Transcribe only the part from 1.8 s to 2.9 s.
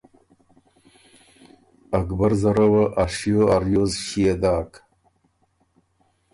اکبر زره وه